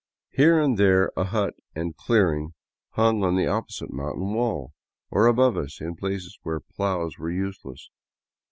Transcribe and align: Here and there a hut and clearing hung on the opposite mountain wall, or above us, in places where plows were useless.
Here 0.31 0.59
and 0.59 0.79
there 0.79 1.11
a 1.15 1.25
hut 1.25 1.53
and 1.75 1.95
clearing 1.95 2.55
hung 2.93 3.23
on 3.23 3.35
the 3.35 3.45
opposite 3.45 3.93
mountain 3.93 4.33
wall, 4.33 4.73
or 5.11 5.27
above 5.27 5.55
us, 5.57 5.79
in 5.79 5.95
places 5.95 6.39
where 6.41 6.59
plows 6.59 7.19
were 7.19 7.29
useless. 7.29 7.87